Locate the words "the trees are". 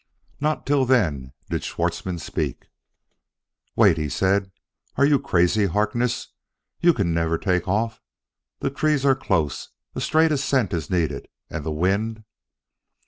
8.61-9.13